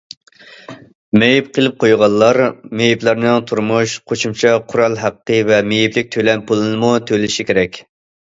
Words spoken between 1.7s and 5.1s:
قويغانلار مېيىپلەرنىڭ تۇرمۇش قوشۇمچە قورال